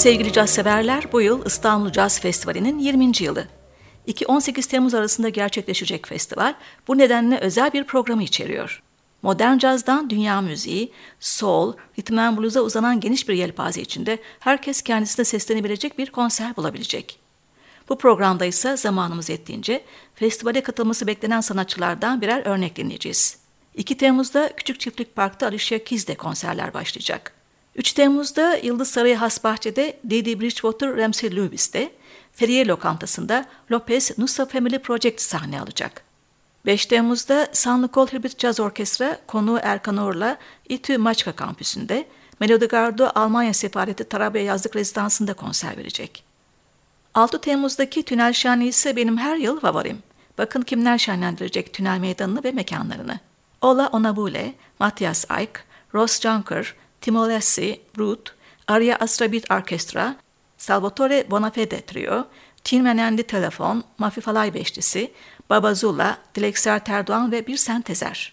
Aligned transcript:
Sevgili 0.00 0.32
caz 0.32 0.50
severler, 0.50 1.04
bu 1.12 1.20
yıl 1.20 1.46
İstanbul 1.46 1.92
Caz 1.92 2.20
Festivali'nin 2.20 2.78
20. 2.78 3.12
yılı. 3.20 3.46
2-18 4.08 4.70
Temmuz 4.70 4.94
arasında 4.94 5.28
gerçekleşecek 5.28 6.08
festival 6.08 6.54
bu 6.88 6.98
nedenle 6.98 7.38
özel 7.38 7.72
bir 7.72 7.84
programı 7.84 8.22
içeriyor. 8.22 8.82
Modern 9.22 9.58
cazdan 9.58 10.10
dünya 10.10 10.40
müziği, 10.40 10.92
soul, 11.20 11.74
rhythm 11.98 12.18
and 12.18 12.38
blues'a 12.38 12.60
uzanan 12.60 13.00
geniş 13.00 13.28
bir 13.28 13.34
yelpaze 13.34 13.80
içinde 13.80 14.18
herkes 14.38 14.82
kendisine 14.82 15.24
seslenebilecek 15.24 15.98
bir 15.98 16.10
konser 16.10 16.56
bulabilecek. 16.56 17.18
Bu 17.88 17.98
programda 17.98 18.44
ise 18.44 18.76
zamanımız 18.76 19.28
yettiğince 19.30 19.84
festivale 20.14 20.60
katılması 20.60 21.06
beklenen 21.06 21.40
sanatçılardan 21.40 22.20
birer 22.20 22.46
örnek 22.46 22.76
dinleyeceğiz. 22.76 23.38
2 23.74 23.96
Temmuz'da 23.96 24.52
Küçük 24.56 24.80
Çiftlik 24.80 25.16
Park'ta 25.16 25.46
Alicia 25.46 25.78
Keys'de 25.78 26.14
konserler 26.14 26.74
başlayacak. 26.74 27.39
3 27.74 27.92
Temmuz'da 27.92 28.56
Yıldız 28.56 28.90
Sarayı 28.90 29.16
Hasbahçe'de 29.16 30.00
Didi 30.10 30.40
Bridgewater 30.40 30.96
Ramsey 30.96 31.36
Lewis'te, 31.36 31.92
Feriye 32.32 32.66
Lokantası'nda 32.66 33.44
Lopez 33.70 34.18
Nusa 34.18 34.46
Family 34.46 34.78
Project 34.78 35.20
sahne 35.20 35.60
alacak. 35.60 36.02
5 36.66 36.86
Temmuz'da 36.86 37.48
San 37.52 37.82
Nicole 37.82 38.12
Hibbert 38.12 38.40
Jazz 38.40 38.60
Orkestra 38.60 39.18
konuğu 39.26 39.58
Erkan 39.62 39.96
Uğur'la 39.96 40.36
İTÜ 40.68 40.98
Maçka 40.98 41.32
kampüsünde, 41.32 42.06
Melodi 42.40 42.66
Gardo 42.66 43.10
Almanya 43.14 43.54
Sefaleti 43.54 44.04
Tarabya 44.04 44.42
Yazlık 44.42 44.76
Rezidansı'nda 44.76 45.34
konser 45.34 45.76
verecek. 45.76 46.24
6 47.14 47.40
Temmuz'daki 47.40 48.02
Tünel 48.02 48.32
Şenliği 48.32 48.70
ise 48.70 48.96
benim 48.96 49.18
her 49.18 49.36
yıl 49.36 49.60
favorim. 49.60 49.98
Bakın 50.38 50.62
kimler 50.62 50.98
şenlendirecek 50.98 51.72
tünel 51.72 51.98
meydanını 51.98 52.44
ve 52.44 52.52
mekanlarını. 52.52 53.20
Ola 53.60 53.88
Onabule, 53.88 54.54
Matthias 54.78 55.24
Eick, 55.30 55.64
Ross 55.94 56.20
Junker, 56.20 56.74
Timo 57.00 57.28
Lessi, 57.28 57.80
Brut, 57.96 58.34
Arya 58.68 58.96
Astrabit 58.96 59.50
Orkestra, 59.50 60.16
Salvatore 60.56 61.30
Bonafede 61.30 61.80
Trio, 61.80 62.26
Tin 62.64 62.82
Menendi 62.82 63.22
Telefon, 63.22 63.84
Mafi 63.98 64.20
Falay 64.20 64.54
Beşlisi, 64.54 65.12
Baba 65.50 65.74
Zula, 65.74 66.18
Dilek 66.34 66.58
Serterdoğan 66.58 67.32
ve 67.32 67.46
bir 67.46 67.56
sentezer. 67.56 68.32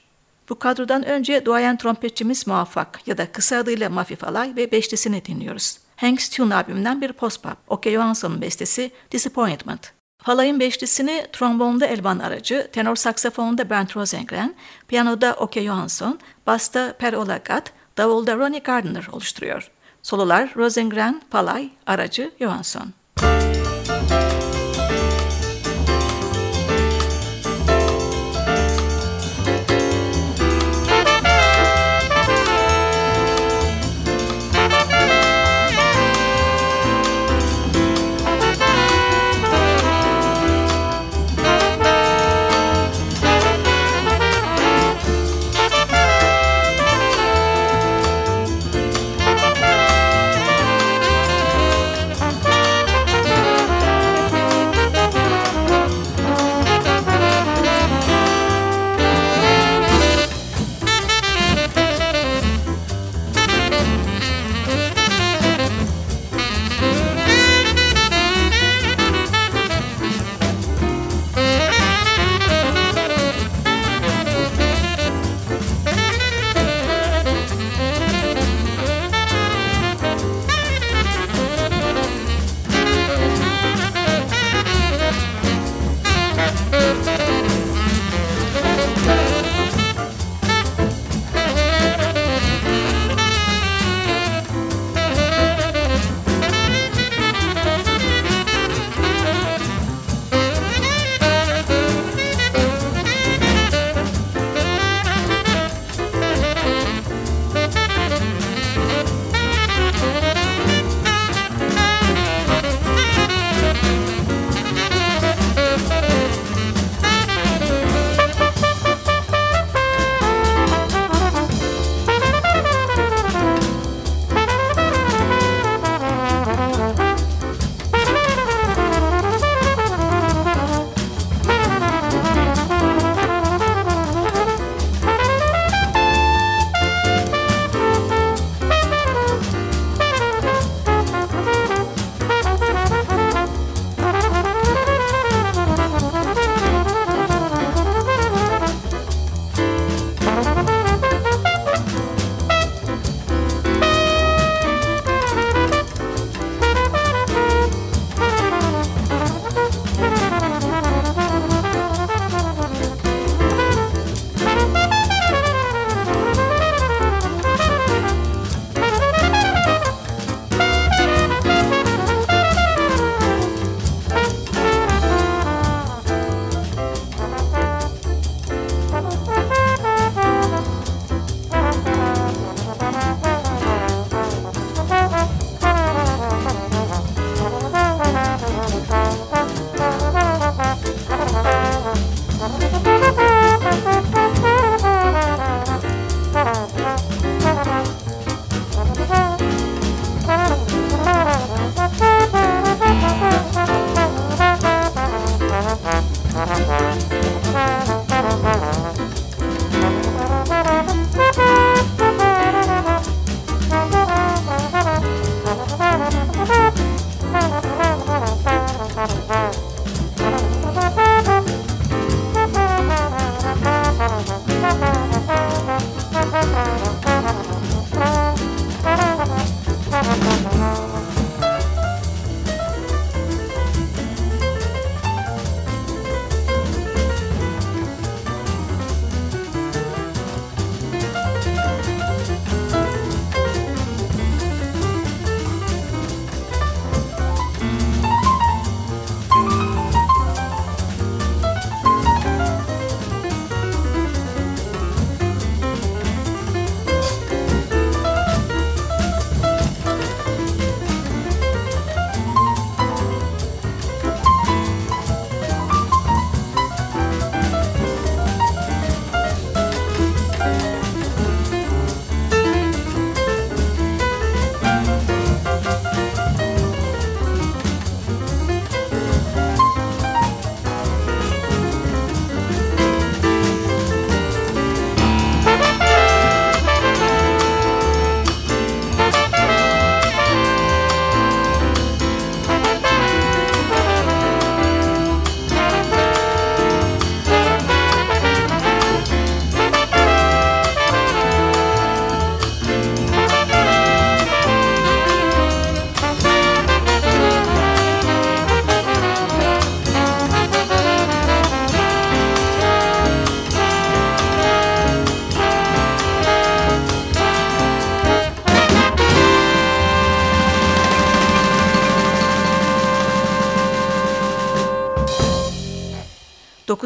Bu 0.50 0.60
kadrodan 0.60 1.06
önce 1.06 1.46
duayen 1.46 1.78
trompetçimiz 1.78 2.48
Muvaffak 2.48 3.08
ya 3.08 3.18
da 3.18 3.32
kısa 3.32 3.58
adıyla 3.58 3.90
Mafi 3.90 4.16
Falay 4.16 4.56
ve 4.56 4.72
beşlisini 4.72 5.26
dinliyoruz. 5.26 5.78
Hank's 5.96 6.30
Tune 6.30 6.56
albümünden 6.56 7.02
bir 7.02 7.14
post-pop, 7.14 7.58
Oke 7.68 7.92
Johansson'un 7.92 8.42
bestesi 8.42 8.92
Disappointment. 9.12 9.92
Falay'ın 10.24 10.60
beşlisini 10.60 11.26
trombonda 11.34 11.86
Elvan 11.86 12.20
Aracı, 12.20 12.70
tenor 12.74 12.96
saksafonda 12.96 13.70
Bernd 13.70 13.90
Rosengren, 13.96 14.56
piyanoda 14.88 15.36
Oke 15.40 15.64
Johansson, 15.64 16.20
basta 16.48 16.94
Per 16.94 17.14
Olagat, 17.14 17.74
davulda 17.98 18.36
Ronnie 18.36 18.60
Gardner 18.60 19.08
oluşturuyor. 19.12 19.72
Sololar 20.04 20.50
Rosengren, 20.56 21.22
Palay, 21.32 21.70
Aracı, 21.88 22.32
Johansson. 22.40 22.94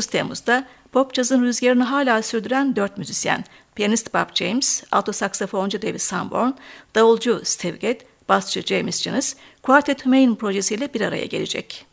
9 0.02 0.06
Temmuz'da 0.06 0.68
pop 0.92 1.14
cazın 1.14 1.44
rüzgarını 1.44 1.84
hala 1.84 2.22
sürdüren 2.22 2.76
dört 2.76 2.98
müzisyen, 2.98 3.44
piyanist 3.76 4.14
Bob 4.14 4.36
James, 4.36 4.84
alto 4.92 5.12
saksafoncu 5.12 5.82
David 5.82 6.00
Sanborn, 6.00 6.52
davulcu 6.96 7.42
Steve 7.44 7.78
Gadd, 7.78 8.00
basçı 8.30 8.62
James 8.62 9.02
Jones, 9.02 9.36
Quartet 9.64 10.06
Humain 10.06 10.36
projesiyle 10.36 10.94
bir 10.94 11.02
araya 11.02 11.26
gelecek. 11.26 11.86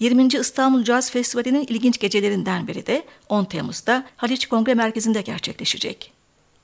20. 0.00 0.26
İstanbul 0.26 0.84
Caz 0.84 1.10
Festivali'nin 1.10 1.66
ilginç 1.68 1.98
gecelerinden 1.98 2.68
biri 2.68 2.86
de 2.86 3.04
10 3.28 3.44
Temmuz'da 3.44 4.04
Haliç 4.16 4.46
Kongre 4.46 4.74
Merkezi'nde 4.74 5.22
gerçekleşecek. 5.22 6.12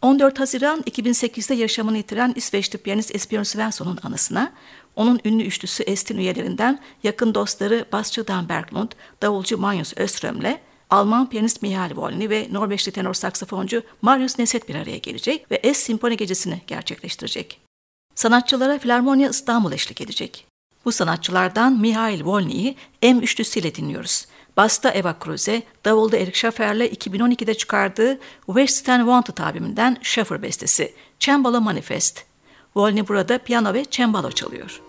14 0.02 0.40
Haziran 0.40 0.80
2008'de 0.80 1.54
yaşamını 1.54 1.96
yitiren 1.96 2.32
İsveçli 2.36 2.78
piyanist 2.78 3.14
Esbjörn 3.14 3.42
Svensson'un 3.42 3.98
anısına, 4.02 4.52
onun 4.96 5.20
ünlü 5.24 5.42
üçlüsü 5.44 5.82
Estin 5.82 6.18
üyelerinden 6.18 6.78
yakın 7.02 7.34
dostları 7.34 7.84
basçı 7.92 8.28
Dan 8.28 8.48
Berglund, 8.48 8.90
davulcu 9.22 9.58
Magnus 9.58 9.92
Öström'le 9.96 10.58
Alman 10.90 11.28
piyanist 11.28 11.62
Mihail 11.62 11.96
Volny 11.96 12.30
ve 12.30 12.48
Norveçli 12.50 12.92
tenor 12.92 13.14
saksafoncu 13.14 13.82
Marius 14.02 14.38
Neset 14.38 14.68
bir 14.68 14.74
araya 14.74 14.98
gelecek 14.98 15.50
ve 15.50 15.60
Es 15.62 15.78
Simponi 15.78 16.16
Gecesi'ni 16.16 16.60
gerçekleştirecek. 16.66 17.60
Sanatçılara 18.14 18.78
Filarmonya 18.78 19.28
İstanbul 19.28 19.72
eşlik 19.72 20.00
edecek. 20.00 20.46
Bu 20.84 20.92
sanatçılardan 20.92 21.80
Mihail 21.80 22.24
Volny'yi 22.24 22.76
M 23.02 23.18
üçlüsüyle 23.18 23.74
dinliyoruz. 23.74 24.26
Basta 24.56 24.90
Eva 24.90 25.18
Kruse, 25.18 25.62
davulda 25.84 26.16
Eric 26.16 26.38
Schaffer'le 26.38 26.86
2012'de 26.86 27.54
çıkardığı 27.54 28.20
Western 28.46 28.98
Wanted 28.98 29.38
albümünden 29.38 29.96
Schaffer 30.02 30.42
bestesi, 30.42 30.94
Cembalo 31.18 31.60
Manifest. 31.60 32.24
Volny 32.76 33.08
burada 33.08 33.38
piyano 33.38 33.74
ve 33.74 33.84
cembalo 33.90 34.30
çalıyor. 34.30 34.80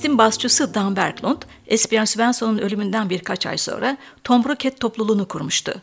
Estin 0.00 0.18
basçısı 0.18 0.74
Dan 0.74 0.96
Berglund, 0.96 1.42
Esbjörn 1.66 2.04
Svensson'un 2.04 2.58
ölümünden 2.58 3.10
birkaç 3.10 3.46
ay 3.46 3.58
sonra 3.58 3.96
Tom 4.24 4.44
Broket 4.44 4.80
topluluğunu 4.80 5.28
kurmuştu. 5.28 5.82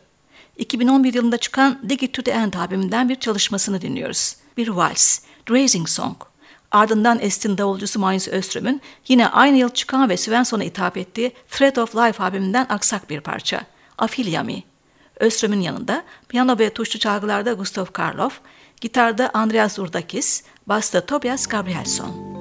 2011 0.58 1.14
yılında 1.14 1.38
çıkan 1.38 1.90
Dig 1.90 2.04
It 2.04 2.14
To 2.14 2.22
The 2.22 2.32
End 2.32 2.54
albümünden 2.54 3.10
bir 3.10 3.16
çalışmasını 3.16 3.82
dinliyoruz. 3.82 4.36
Bir 4.58 4.68
vals, 4.68 5.20
Raising 5.50 5.90
Song. 5.90 6.16
Ardından 6.72 7.20
Estin 7.22 7.58
davulcusu 7.58 8.00
Magnus 8.00 8.28
Öström'ün 8.28 8.82
yine 9.08 9.28
aynı 9.28 9.58
yıl 9.58 9.70
çıkan 9.70 10.10
ve 10.10 10.18
Svensson'a 10.18 10.64
hitap 10.64 10.98
ettiği 10.98 11.32
Thread 11.50 11.76
of 11.76 11.96
Life 11.96 12.24
albümünden 12.24 12.66
aksak 12.70 13.10
bir 13.10 13.22
parça, 13.22 13.62
Afiliami. 13.98 14.64
Öström'ün 15.20 15.62
yanında 15.62 16.04
piyano 16.30 16.60
ve 16.60 16.70
tuşlu 16.70 17.00
çalgılarda 17.00 17.54
Gustav 17.54 17.86
Karloff, 17.86 18.40
gitarda 18.82 19.30
Andreas 19.34 19.80
Urdakis, 19.80 20.44
basta 20.68 21.06
Tobias 21.06 21.48
Gabrielsson. 21.48 22.37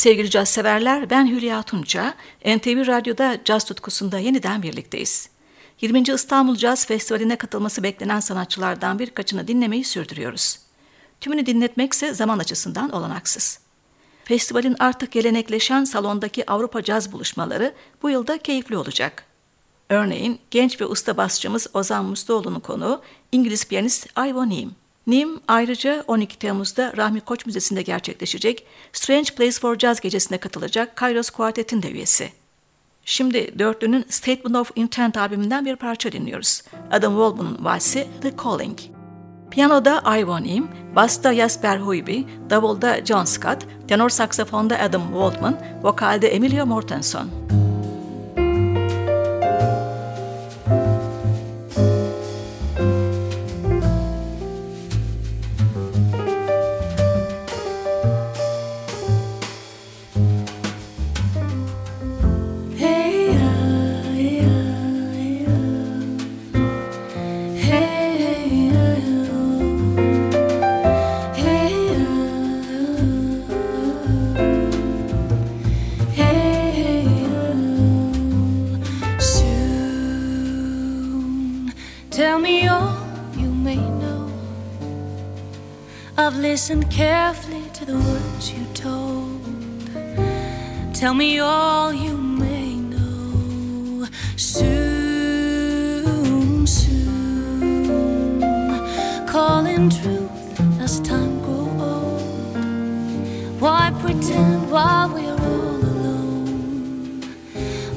Sevgili 0.00 0.30
caz 0.30 0.48
severler, 0.48 1.10
ben 1.10 1.26
Hülya 1.26 1.62
Tunça. 1.62 2.14
NTV 2.44 2.86
Radyo'da 2.86 3.38
caz 3.44 3.64
tutkusunda 3.64 4.18
yeniden 4.18 4.62
birlikteyiz. 4.62 5.28
20. 5.80 6.00
İstanbul 6.00 6.56
Caz 6.56 6.86
Festivali'ne 6.86 7.36
katılması 7.36 7.82
beklenen 7.82 8.20
sanatçılardan 8.20 8.98
birkaçını 8.98 9.48
dinlemeyi 9.48 9.84
sürdürüyoruz. 9.84 10.58
Tümünü 11.20 11.46
dinletmekse 11.46 12.14
zaman 12.14 12.38
açısından 12.38 12.90
olanaksız. 12.90 13.58
Festivalin 14.24 14.76
artık 14.78 15.12
gelenekleşen 15.12 15.84
salondaki 15.84 16.50
Avrupa 16.50 16.82
caz 16.82 17.12
buluşmaları 17.12 17.74
bu 18.02 18.10
yılda 18.10 18.38
keyifli 18.38 18.76
olacak. 18.76 19.24
Örneğin 19.88 20.38
genç 20.50 20.80
ve 20.80 20.86
usta 20.86 21.16
basçımız 21.16 21.66
Ozan 21.74 22.04
Musluoğlu'nun 22.04 22.60
konu 22.60 23.02
İngiliz 23.32 23.64
piyanist 23.64 24.06
Ivo 24.18 24.48
Neem. 24.48 24.70
Nim 25.10 25.40
ayrıca 25.48 26.04
12 26.06 26.38
Temmuz'da 26.38 26.92
Rahmi 26.96 27.20
Koç 27.20 27.46
Müzesi'nde 27.46 27.82
gerçekleşecek 27.82 28.66
Strange 28.92 29.30
Place 29.36 29.60
for 29.60 29.78
Jazz 29.78 30.00
gecesine 30.00 30.38
katılacak 30.38 30.96
Kairos 30.96 31.30
Quartet'in 31.30 31.82
de 31.82 31.90
üyesi. 31.90 32.32
Şimdi 33.04 33.58
dörtlünün 33.58 34.04
Statement 34.08 34.56
of 34.56 34.72
Intent 34.76 35.16
albümünden 35.16 35.64
bir 35.64 35.76
parça 35.76 36.12
dinliyoruz. 36.12 36.62
Adam 36.90 37.12
Walbon'un 37.12 37.64
valsi 37.64 38.06
The 38.22 38.32
Calling. 38.44 38.78
Piyanoda 39.50 40.18
Ivan 40.18 40.44
Im, 40.44 40.68
basta 40.96 41.34
Jasper 41.34 41.78
Huyby, 41.78 42.20
davulda 42.50 43.04
John 43.04 43.24
Scott, 43.24 43.66
tenor 43.88 44.08
saksafonda 44.08 44.78
Adam 44.78 45.02
Waldman, 45.02 45.60
vokalde 45.82 46.28
Emilio 46.28 46.66
Mortenson. 46.66 47.30
Tell 47.50 47.69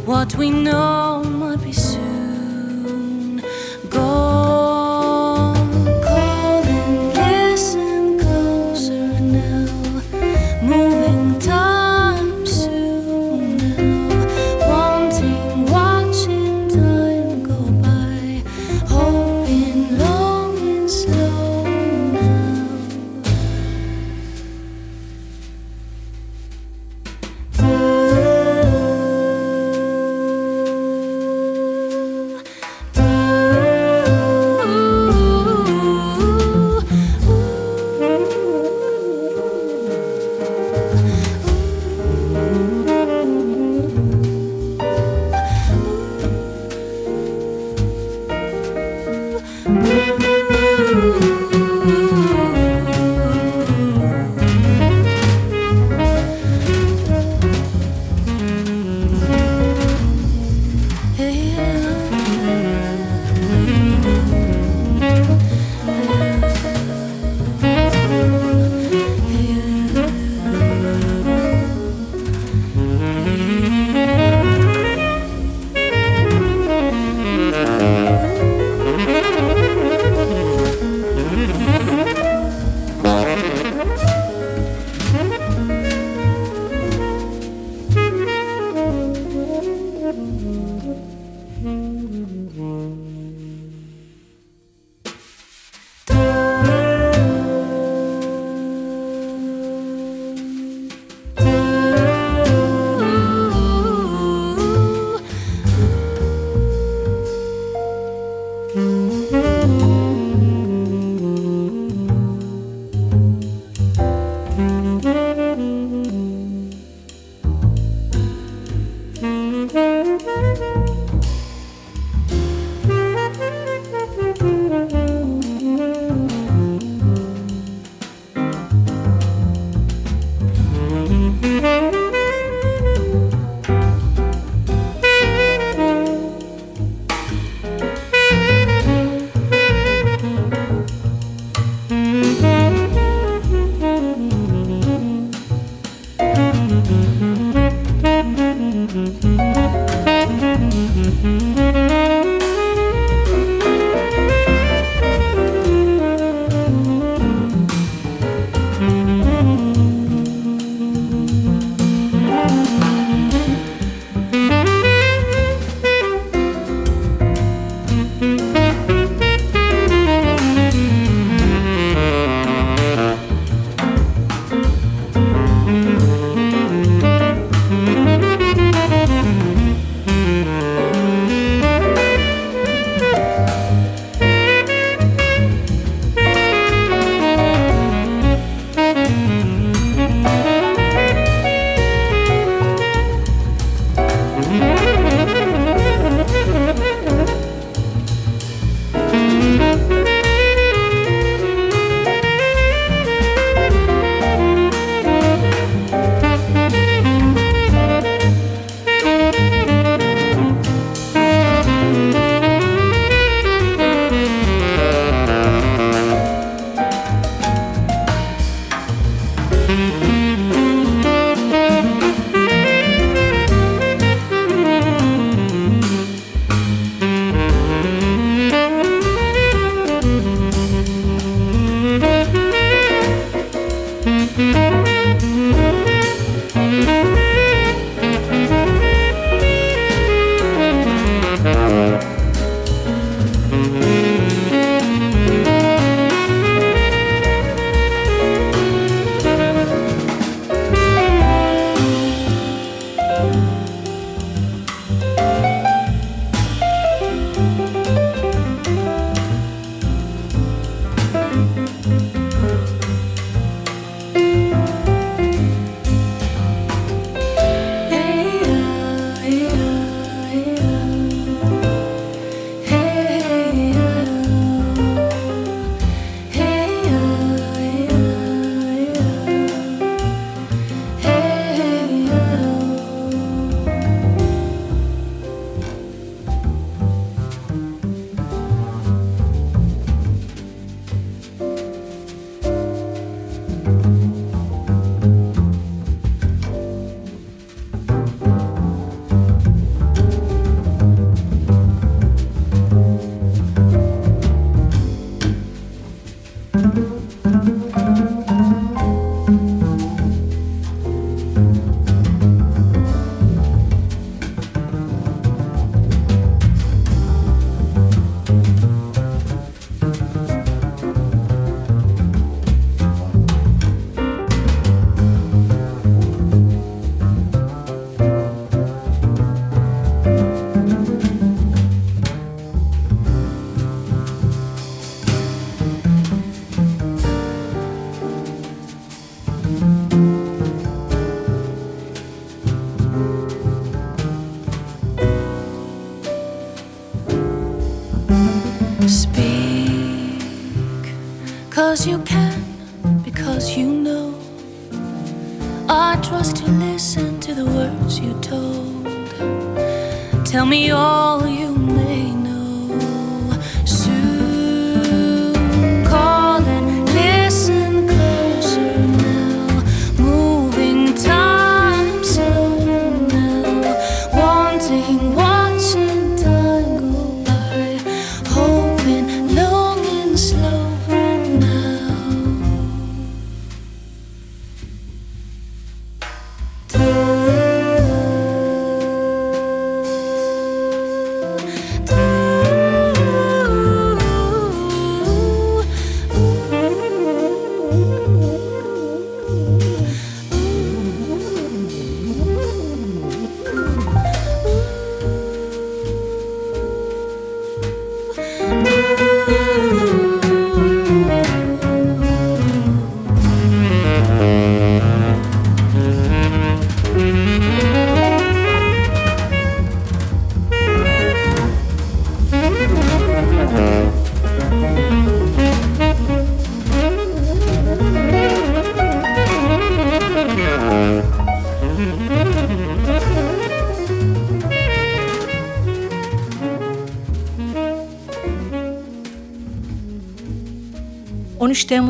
What 0.05 0.35
we 0.35 0.49
know 0.49 1.23
might 1.23 1.63
be 1.63 1.71
soon 1.71 2.02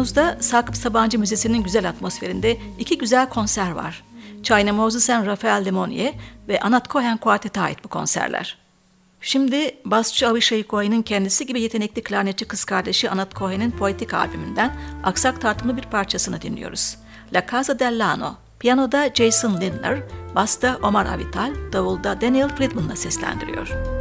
Temmuz'da 0.04 0.38
Sakıp 0.40 0.78
Sabancı 0.78 1.20
Müzesi'nin 1.20 1.64
güzel 1.64 1.90
atmosferinde 1.90 2.58
iki 2.80 2.98
güzel 2.98 3.30
konser 3.30 3.72
var. 3.72 4.04
China 4.44 4.74
Moses 4.74 5.10
and 5.10 5.26
Rafael 5.26 5.66
Demonier 5.66 6.14
ve 6.48 6.60
Anat 6.60 6.90
Cohen 6.90 7.18
Quartet'e 7.18 7.62
ait 7.62 7.84
bu 7.84 7.88
konserler. 7.88 8.58
Şimdi 9.22 9.76
basçı 9.86 10.28
Avishai 10.28 10.66
Cohen'in 10.70 11.02
kendisi 11.02 11.46
gibi 11.46 11.62
yetenekli 11.62 12.04
klarnetçi 12.04 12.46
kız 12.46 12.64
kardeşi 12.64 13.10
Anat 13.10 13.36
Cohen'in 13.36 13.72
Poetik 13.72 14.14
albümünden 14.14 14.76
aksak 15.04 15.42
tartımlı 15.42 15.78
bir 15.78 15.84
parçasını 15.84 16.42
dinliyoruz. 16.42 16.98
La 17.34 17.46
Casa 17.52 17.80
del 17.80 18.00
Lano, 18.00 18.36
piyanoda 18.60 19.10
Jason 19.14 19.62
Lindner, 19.62 20.00
basta 20.36 20.80
Omar 20.84 21.06
Avital, 21.06 21.54
davulda 21.74 22.22
Daniel 22.22 22.50
Friedman'la 22.50 22.96
seslendiriyor. 22.96 23.93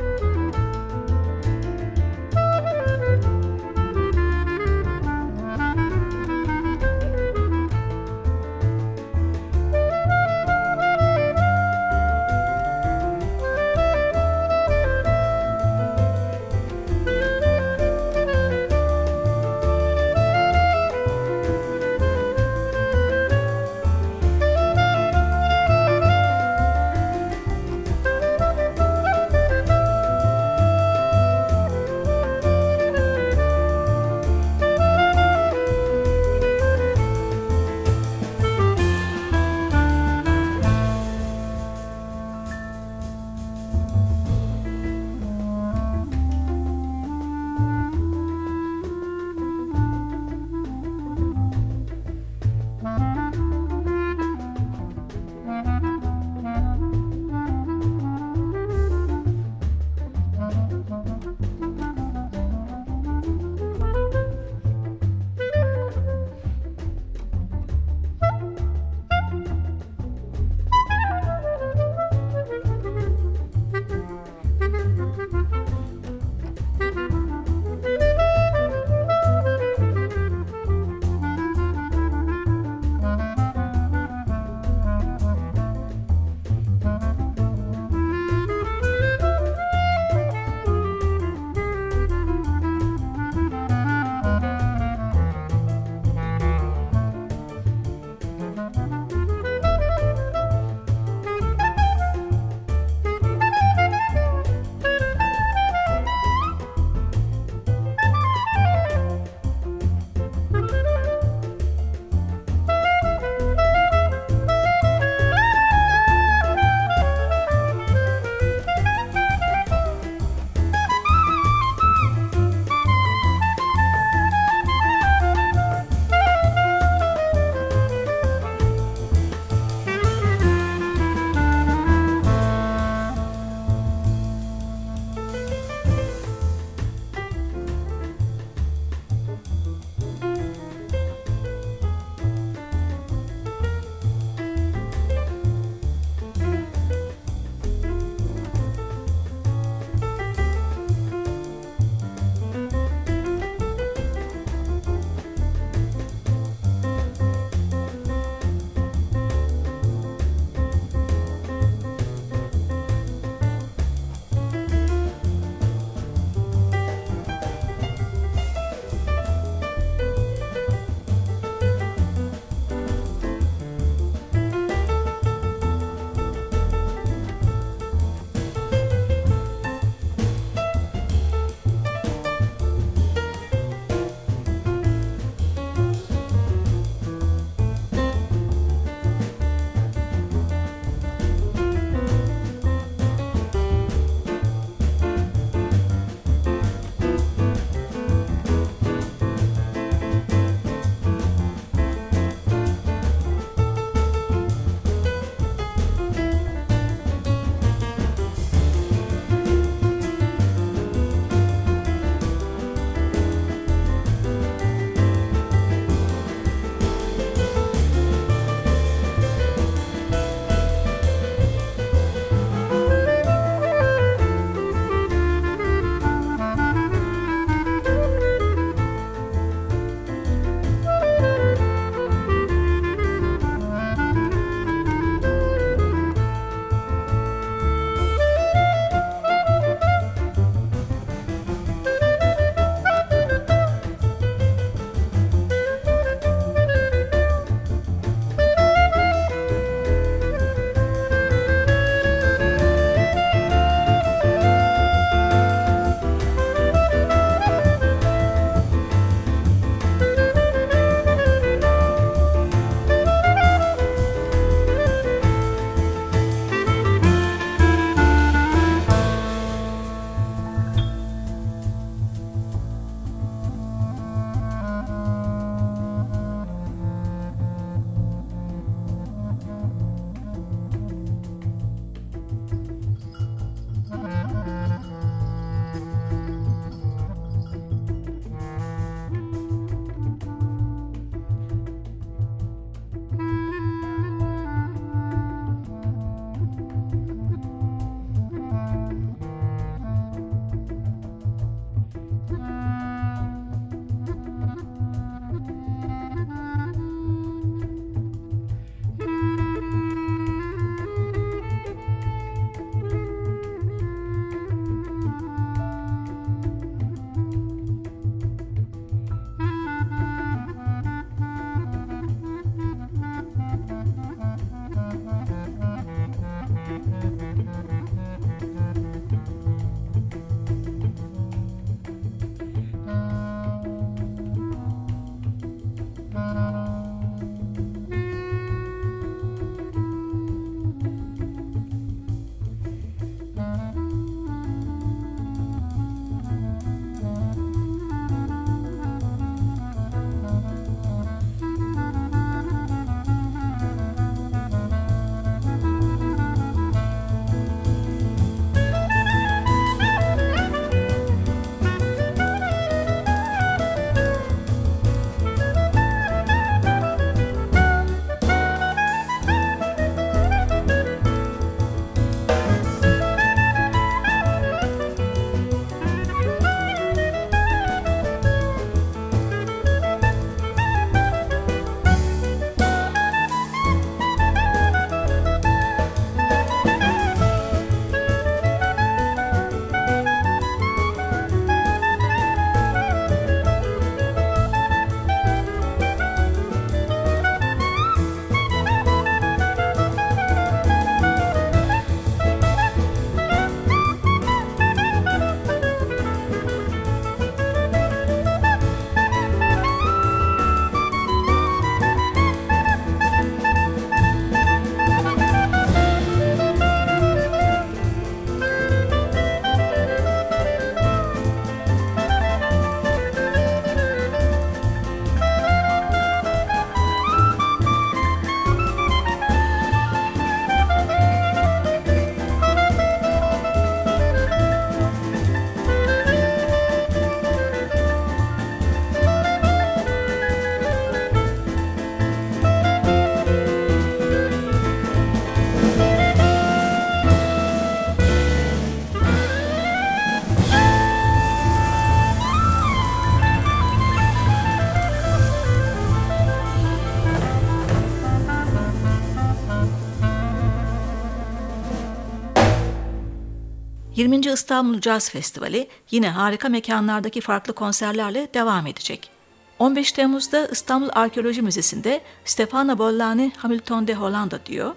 20. 464.13 464.33
İstanbul 464.33 464.81
Jazz 464.81 465.11
Festivali 465.11 465.69
yine 465.91 466.11
harika 466.11 466.49
mekanlardaki 466.49 467.21
farklı 467.21 467.53
konserlerle 467.53 468.29
devam 468.35 468.67
edecek. 468.67 469.11
15 469.59 469.93
Temmuz'da 469.93 470.47
İstanbul 470.47 470.89
Arkeoloji 470.93 471.43
Müzesi'nde 471.43 472.01
Stefano 472.25 472.79
Bollani 472.79 473.33
Hamilton 473.37 473.87
de 473.87 473.95
Hollanda 473.95 474.47
diyor. 474.47 474.75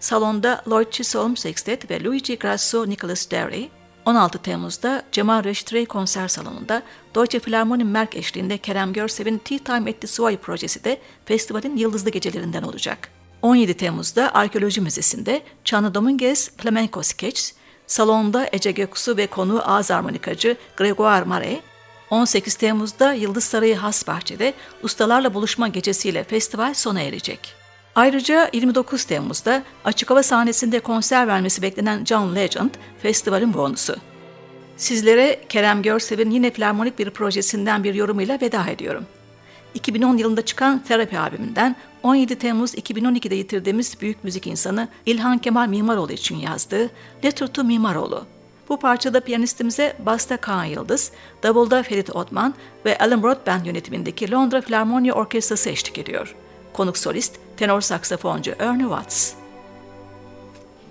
Salonda 0.00 0.62
Lloyd 0.68 0.90
Chisholm 0.90 1.36
Sextet 1.36 1.90
ve 1.90 2.04
Luigi 2.04 2.38
Grasso 2.38 2.90
Nicholas 2.90 3.30
Derry. 3.30 3.68
16 4.04 4.38
Temmuz'da 4.38 5.02
Cemal 5.12 5.44
Reştrey 5.44 5.86
konser 5.86 6.28
salonunda 6.28 6.82
Deutsche 7.14 7.38
Philharmonie 7.38 7.84
Merk 7.84 8.16
eşliğinde 8.16 8.58
Kerem 8.58 8.92
Görsev'in 8.92 9.38
Tea 9.38 9.58
Time 9.58 9.90
at 9.90 10.00
the 10.00 10.06
Suai 10.06 10.36
projesi 10.36 10.84
de 10.84 11.00
festivalin 11.24 11.76
yıldızlı 11.76 12.10
gecelerinden 12.10 12.62
olacak. 12.62 13.08
17 13.42 13.74
Temmuz'da 13.74 14.34
Arkeoloji 14.34 14.80
Müzesi'nde 14.80 15.42
Chano 15.64 15.94
Dominguez 15.94 16.50
Flamenco 16.56 17.02
Sketch, 17.02 17.57
salonda 17.88 18.48
Ece 18.52 18.70
Göksu 18.70 19.16
ve 19.16 19.26
konu 19.26 19.70
ağız 19.70 19.90
armonikacı 19.90 20.56
Gregoire 20.76 21.24
Mare, 21.24 21.60
18 22.10 22.54
Temmuz'da 22.54 23.12
Yıldız 23.12 23.44
Sarayı 23.44 23.76
Has 23.76 24.06
Bahçe'de 24.06 24.54
ustalarla 24.82 25.34
buluşma 25.34 25.68
gecesiyle 25.68 26.24
festival 26.24 26.74
sona 26.74 27.00
erecek. 27.00 27.54
Ayrıca 27.94 28.50
29 28.52 29.04
Temmuz'da 29.04 29.62
açık 29.84 30.10
hava 30.10 30.22
sahnesinde 30.22 30.80
konser 30.80 31.28
vermesi 31.28 31.62
beklenen 31.62 32.04
John 32.04 32.34
Legend 32.34 32.70
festivalin 33.02 33.54
bonusu. 33.54 33.96
Sizlere 34.76 35.40
Kerem 35.48 35.82
Görsev'in 35.82 36.30
yine 36.30 36.50
flarmonik 36.50 36.98
bir 36.98 37.10
projesinden 37.10 37.84
bir 37.84 37.94
yorumuyla 37.94 38.38
veda 38.40 38.66
ediyorum. 38.66 39.06
2010 39.74 40.16
yılında 40.16 40.44
çıkan 40.44 40.78
Terapi 40.78 41.18
albümünden 41.18 41.76
17 42.02 42.38
Temmuz 42.38 42.74
2012'de 42.74 43.34
yitirdiğimiz 43.34 44.00
büyük 44.00 44.24
müzik 44.24 44.46
insanı 44.46 44.88
İlhan 45.06 45.38
Kemal 45.38 45.68
Mimaroğlu 45.68 46.12
için 46.12 46.36
yazdığı 46.36 46.90
Letter 47.24 47.46
to 47.46 47.64
Mimaroğlu. 47.64 48.26
Bu 48.68 48.78
parçada 48.78 49.20
piyanistimize 49.20 49.96
Basta 50.06 50.36
Kaan 50.36 50.64
Yıldız, 50.64 51.12
Davulda 51.42 51.82
Ferit 51.82 52.16
Otman 52.16 52.54
ve 52.84 52.98
Alan 52.98 53.22
Broadbent 53.22 53.66
yönetimindeki 53.66 54.30
Londra 54.30 54.60
Filarmonia 54.60 55.14
Orkestrası 55.14 55.70
eşlik 55.70 55.98
ediyor. 55.98 56.34
Konuk 56.72 56.98
solist 56.98 57.36
tenor 57.56 57.80
saksafoncu 57.80 58.54
Ernie 58.58 58.86
Watts. 58.88 59.32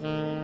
Müzik 0.01 0.36